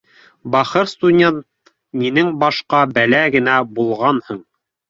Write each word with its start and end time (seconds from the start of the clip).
Бахыр 0.53 0.89
студент, 0.93 1.43
минең 2.05 2.33
башҡа 2.45 2.83
бәлә 2.97 3.23
генә 3.37 3.59
булғанһың 3.77 4.43